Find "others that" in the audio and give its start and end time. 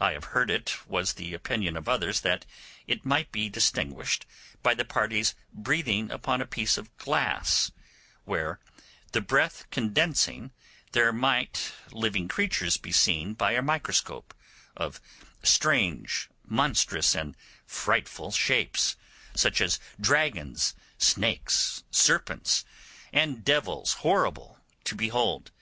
1.88-2.44